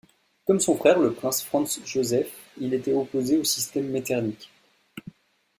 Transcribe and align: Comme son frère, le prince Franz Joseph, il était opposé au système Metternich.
Comme 0.47 0.59
son 0.59 0.77
frère, 0.77 0.97
le 0.97 1.13
prince 1.13 1.43
Franz 1.43 1.79
Joseph, 1.85 2.35
il 2.57 2.73
était 2.73 2.91
opposé 2.91 3.37
au 3.37 3.43
système 3.43 3.91
Metternich. 3.91 4.49